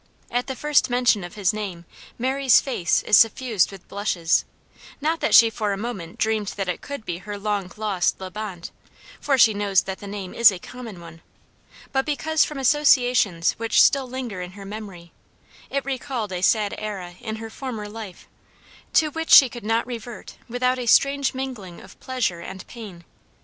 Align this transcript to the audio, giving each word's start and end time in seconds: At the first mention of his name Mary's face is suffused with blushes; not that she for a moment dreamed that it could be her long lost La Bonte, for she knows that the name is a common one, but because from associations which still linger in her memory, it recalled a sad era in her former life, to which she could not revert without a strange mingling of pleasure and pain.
At 0.31 0.47
the 0.47 0.55
first 0.55 0.89
mention 0.89 1.23
of 1.23 1.35
his 1.35 1.53
name 1.53 1.85
Mary's 2.17 2.59
face 2.59 3.03
is 3.03 3.15
suffused 3.17 3.71
with 3.71 3.87
blushes; 3.87 4.45
not 4.99 5.19
that 5.19 5.35
she 5.35 5.51
for 5.51 5.73
a 5.73 5.77
moment 5.77 6.17
dreamed 6.17 6.47
that 6.57 6.67
it 6.67 6.81
could 6.81 7.05
be 7.05 7.19
her 7.19 7.37
long 7.37 7.71
lost 7.77 8.19
La 8.19 8.31
Bonte, 8.31 8.71
for 9.19 9.37
she 9.37 9.53
knows 9.53 9.83
that 9.83 9.99
the 9.99 10.07
name 10.07 10.33
is 10.33 10.51
a 10.51 10.57
common 10.57 10.99
one, 11.01 11.21
but 11.91 12.03
because 12.03 12.43
from 12.43 12.57
associations 12.57 13.51
which 13.59 13.79
still 13.79 14.07
linger 14.09 14.41
in 14.41 14.53
her 14.53 14.65
memory, 14.65 15.11
it 15.69 15.85
recalled 15.85 16.31
a 16.31 16.41
sad 16.41 16.73
era 16.79 17.13
in 17.19 17.35
her 17.35 17.51
former 17.51 17.87
life, 17.87 18.27
to 18.93 19.09
which 19.11 19.29
she 19.29 19.49
could 19.49 19.63
not 19.63 19.85
revert 19.85 20.35
without 20.49 20.79
a 20.79 20.87
strange 20.87 21.35
mingling 21.35 21.79
of 21.79 21.99
pleasure 21.99 22.39
and 22.39 22.65
pain. 22.65 23.03